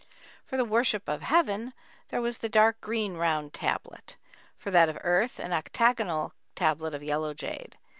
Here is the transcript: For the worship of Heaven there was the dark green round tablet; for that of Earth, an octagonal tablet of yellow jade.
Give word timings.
For 0.47 0.57
the 0.57 0.65
worship 0.65 1.07
of 1.07 1.21
Heaven 1.21 1.75
there 2.09 2.23
was 2.23 2.39
the 2.39 2.49
dark 2.49 2.81
green 2.81 3.17
round 3.17 3.53
tablet; 3.53 4.17
for 4.57 4.71
that 4.71 4.89
of 4.89 4.97
Earth, 5.03 5.37
an 5.37 5.53
octagonal 5.53 6.33
tablet 6.55 6.95
of 6.95 7.03
yellow 7.03 7.35
jade. 7.35 7.77